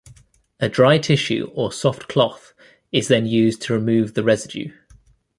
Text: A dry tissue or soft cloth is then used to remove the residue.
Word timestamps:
A 0.59 0.67
dry 0.67 0.97
tissue 0.97 1.51
or 1.53 1.71
soft 1.71 2.07
cloth 2.07 2.55
is 2.91 3.07
then 3.07 3.27
used 3.27 3.61
to 3.61 3.73
remove 3.73 4.15
the 4.15 4.23
residue. 4.23 4.71